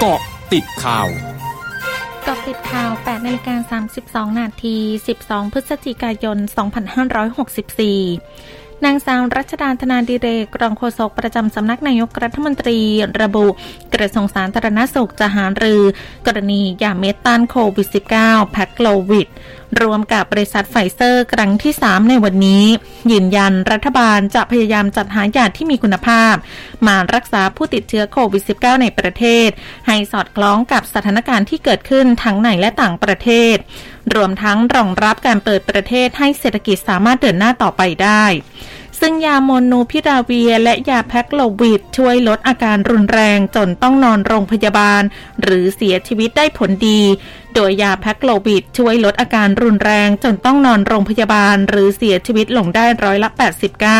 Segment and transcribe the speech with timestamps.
[0.00, 0.20] เกาะ
[0.52, 1.08] ติดข่าว
[2.26, 3.78] กาะติดข่าว 8นาฬิกา
[4.32, 4.76] 32 นาที
[5.16, 6.38] 12 พฤศจิกายน
[7.96, 12.78] 2564 นางสาวรัชดาธนาดิเรกรองโฆษกประจำสำนักนายกรัฐมนตรี
[13.20, 13.46] ระบุ
[13.94, 15.82] กระทรวงสาธารณสุขจะหารือ
[16.26, 17.88] กรณียาเม็ดต้านโควิด
[18.20, 19.28] -19 แพคโลวิด
[19.82, 22.64] รวมกับบริษัทไฟเซอร์ครั้งที่ 3 ในวันนี้
[23.12, 26.34] ยืนยันรัฐบาลจะพยายามจัดหายาที่มีคุณภาพ
[26.86, 29.48] มารักษาผู้ติดเชื้อโควิด -19 ในประเทศ
[29.86, 33.56] ให้สอดคล้องกับสถานการณ์ที่เกิดขึ้นทั้งในและต่างประเทศ
[34.14, 38.24] รวมทั้งรองรับการเปิดประเทศให้เศรษฐกิจสามารถเดินหน้าต่อไปได้
[39.00, 45.02] ซึ่งยาโมนูพิราเวียและยาแพคโลวิดช่วยลดอาการรุนแรงจนต้องนอนโรงพยาบาล
[45.42, 47.00] หรือเสียชีวิตได้ผลดี
[47.54, 53.30] โดยยาแพคโลวิดช่วยลดอาการรุนแรงจนต้องนอนโรงพยาบาล หรือเสียชีวิตลงได้ร้อยละ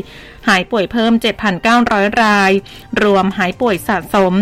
[0.49, 1.13] หายป่วยเพิ่ม
[1.67, 2.53] 7,900 ราย
[3.03, 4.33] รวมหายป่วยสะสม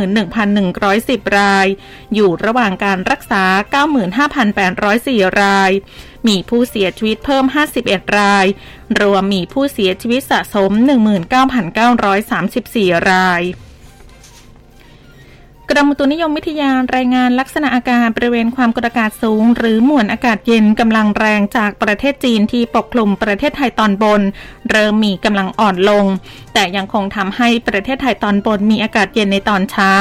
[0.00, 1.66] 1,861,110 ราย
[2.14, 3.44] อยู่ระหว่างการรักษา
[4.62, 5.70] 95,804 ราย
[6.28, 7.44] มีผู้เสียชีวิตเพิ่ม
[7.80, 8.46] 51 ราย
[9.00, 10.70] รวมมีผู้เสียชีวิตสะสม
[11.90, 13.42] 19,934 ราย
[15.72, 24.22] กรมอุตุนิยมวิทยารายงานลักษณะอากาศบริเวณความกดอากาศสูง หรือมวลอากาศเย็นกำลังแรงจากประเทศจีนที่ปกคลุมประเทศไทยตอนบน
[24.70, 26.04] เริ่มมีกำลังอ่อนลง
[26.54, 29.92] แต่ยังคงทำให้ประเทศไทยตอนบนมีอากาศเย็นในตอนเช้า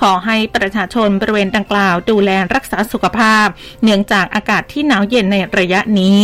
[0.00, 3.46] ขอให้ประชาชนบริเวณดังกล่าวดูแลรักษาสุขภาพ
[3.82, 6.20] เนื่องจากอากาศที่หนาวเย็นในระยะนี้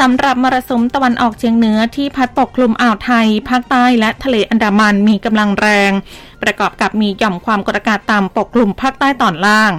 [0.00, 5.92] สำหรับมรสุมตะวันออกเฉียงเหนือที่พัดปกคลุมอ่าวไทย ภาคใต้และทะเลอันดามันมีกำลังแรง
[6.42, 9.72] ประกอบกับมีหย่อมความกดอากาศต่ำปกคลุมภาคใต้ตอนล่าง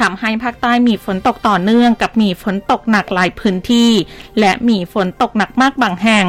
[0.00, 3.90] ทำให้ภาคใต้มีฝนตกต่อเนื่องกับมีฝนตกหนักหลายพื้นที่
[4.40, 6.26] และมีฝนตกหนักมากบางแห่ง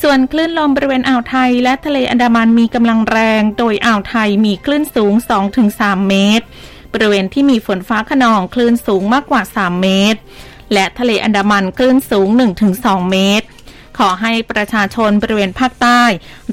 [0.00, 5.12] ส่วนคลื่นลมบริเวณอ่าวไทยและทะเลอันดามันมีกำลังแรง โดยอ่าวไทยมีคลื่นสูง
[5.60, 6.46] 2-3 เมตร
[6.92, 10.20] บริเวณที่มีฝนฟ้าขนองคลื่นสูงมากกว่า 3 เมตร
[10.72, 12.28] และทะเลอันดามันคลื่นสูง
[12.70, 13.46] 1-2 เมตร
[13.98, 16.02] ขอให้ประชาชนบริเวณภาคใต้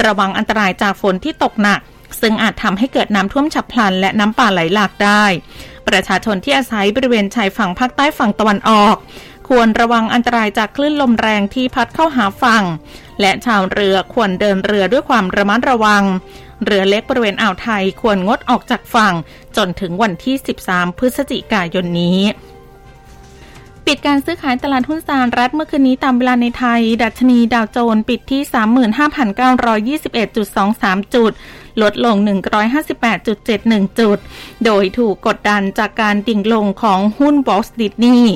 [0.05, 1.79] ระวังอันตรายจากฝนที่ตกหนัก
[2.21, 5.23] ซึ่งอาจทำให้เกิดน้ำท่วมฉับพลัน และน้ำป่าไหลหลากได้
[5.87, 8.95] ประชาชนที่อาศัยบริเวณชายฝั่งภาคใต้ฝั่งตะวันออก
[9.49, 12.63] ควรระวังอันตรายจากคลื่นลมแรงที่พัดเข้าหาฝั่ง
[13.21, 16.03] และชาวเรือควรเดินเรือด้วยความระมัดระวัง
[16.65, 19.13] เรือเล็กบริเวณอ่าวไทยควรงดออกจากฝั่ง
[19.57, 20.35] จนถึงวันที่
[20.67, 22.19] 13 พฤศจิกายนนี้
[23.87, 28.41] ปิดการซื้อขายตลาดหุ้นสหรัฐเมื่อคืนนี้ตามเวลาในไทย ดัชนีดาวโจนส์ปิดที่
[30.99, 31.31] 35,921.23 จุด
[31.81, 32.15] ลดลง
[33.07, 34.17] 158.71 จุด
[34.65, 38.35] โดยถูกกดดันจากการดิ่งลงของหุ้นบอสดิดนีย์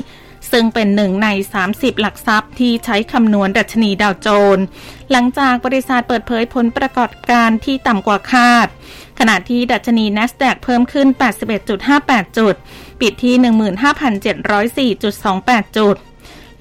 [0.51, 1.27] ซึ่งเป็นหนึ่งใน
[1.65, 4.65] 30 หลักทรัพย์ที่ใช้คำนวณดัชนีดาวโจนส์
[5.11, 8.67] หลังจากบริษัทเปิดเผยผลประกอบการที่ต่ำกว่าคาด
[9.19, 11.07] ขณะที่ดัชนี NASDAQ เพิ่มขึ้น
[11.73, 12.55] 81.58 จุด
[13.01, 15.95] ปิดที่ 15,704.28 จุด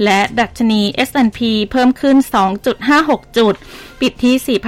[0.05, 1.41] และดัชนี S&P
[1.71, 2.17] เพิ่มขึ้น
[2.77, 3.55] 2.56 จุด
[4.01, 4.59] ปิดที่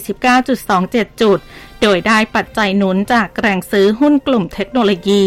[0.00, 1.38] 4,649.27 จุด
[1.82, 5.24] โดยได้ปัจจัยหนุนจากแรงซื้อหุ้นกลุ่มเทคโนโลยี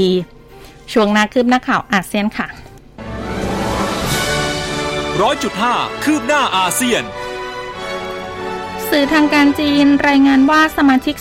[0.92, 2.48] ช่วงนาคืบหน้าข่าวอาเซียนค่ะ
[5.22, 7.04] ร้อยจุดห้าคืบหน้าอาเซียน
[8.90, 11.16] สื่อทางการจีนรายงานว่าสมาชิก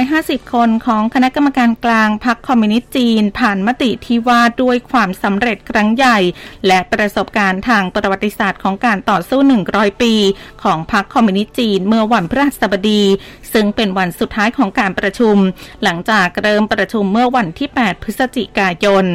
[0.00, 6.18] 350 คนของคณะกรรมการกลางพรรคคอมมิวนิสต์จีน ผ่านมติที่ว่าด้วยความสำเร็จครั้งใหญ่
[6.66, 9.40] และประสบการณ์ทางประวัติศาสตร์ของการต่อสู้
[9.70, 10.14] 100 ปี
[10.62, 13.02] ของพรรคคอมมิวนิสต์จีน เมื่อวันพฤหัสบดี
[13.52, 15.36] ซึ่งเป็นวันสุดท้ายของการประชุม
[15.82, 19.06] หลังจากเริ่มประชุมเมื่อวันที่ 8 พฤศจิกายน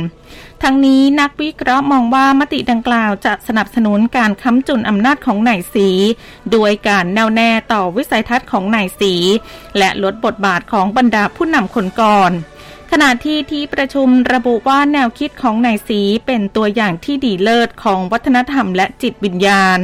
[0.64, 5.90] ทั้งนี้นักวิเคราะห์มองว่ามติดังกล่าวจะสนับสนุนการค้ำจุนอำนาจของนายสี
[6.52, 9.14] โดยการแนวแน่ต่อวิสัยทัศน์ของนายสี
[9.78, 12.32] และลดบทบาทของบรรดาผู้นำคนก่อน
[12.92, 19.80] ขณะที่ที่ประชุมระบุว่าแนวคิดของนายสีเป็นตัวอย่างที่ดีเลิศของวัฒนธรรมและจิตวิญญาณ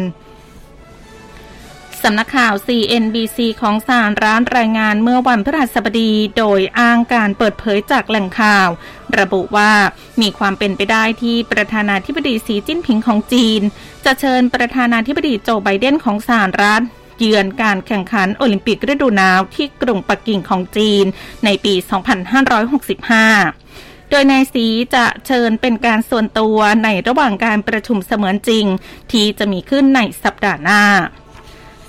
[2.03, 8.69] สำนักข่าว CNBC ของสารร้านรายงานเมื่อวันพฤหัสบดีโดยอ้างการเปิดเผยจากแหล่งข่าว
[9.19, 9.73] ระบุว่า
[10.21, 13.61] มีความเป็นไปได้ที่ประธานาธิบดีสีจิ้นผิงของจีน
[14.05, 16.83] จะเชิญประธานาธิบดีโจไบเดนของสหรัฐ
[17.19, 21.05] เยือนการแข่งขันโอลิมปิกฤดูหนาวที่กรุงปักกิ่งของจีน
[21.45, 21.73] ในปี
[23.33, 24.65] 2565โดยนายสี
[24.95, 28.65] จะเชิญเป็นการส่วนตัวในระหว่างการประชุมเสมือนจริง
[29.11, 30.83] ที่จะมีขึ้นในสัปดาห์หน้า